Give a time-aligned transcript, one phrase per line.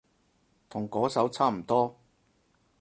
[0.67, 1.95] 同嗰首差唔多